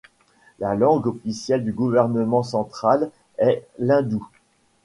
La 0.57 0.73
langue 0.73 1.05
officielle 1.05 1.63
du 1.63 1.73
gouvernement 1.73 2.41
central 2.41 3.11
est 3.37 3.67
l'hindou. 3.77 4.27